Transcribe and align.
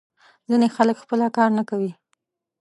ځینې 0.49 0.67
خلک 0.75 0.97
خپله 1.03 1.27
کار 1.37 1.49
نه 1.57 1.63
کوي. 1.69 1.91